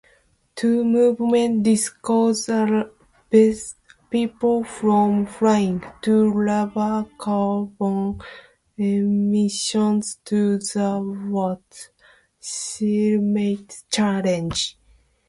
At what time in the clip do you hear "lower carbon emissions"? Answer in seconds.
6.43-10.17